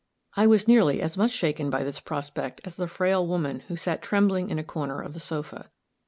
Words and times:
I 0.35 0.47
was 0.47 0.67
nearly 0.67 0.99
as 0.99 1.15
much 1.15 1.29
shaken 1.29 1.69
by 1.69 1.83
this 1.83 1.99
prospect 1.99 2.59
as 2.63 2.75
the 2.75 2.87
frail 2.87 3.27
woman 3.27 3.59
who 3.67 3.75
sat 3.75 4.01
trembling 4.01 4.49
in 4.49 4.57
a 4.57 4.63
corner 4.63 4.99
of 4.99 5.13
the 5.13 5.19
sofa. 5.19 5.69